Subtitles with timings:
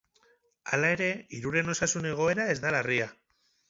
[0.77, 3.15] Hala ere, hiruren osasun egoera ez da larria.